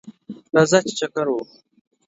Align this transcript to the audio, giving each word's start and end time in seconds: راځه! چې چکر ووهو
راځه! 0.55 0.79
چې 0.87 0.93
چکر 0.99 1.25
ووهو 1.29 1.45